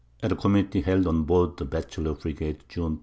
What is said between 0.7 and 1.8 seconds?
held on board the